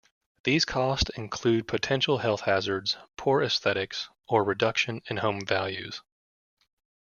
[0.45, 6.01] These costs include potential health hazards, poor aesthetics, or reduction in home values.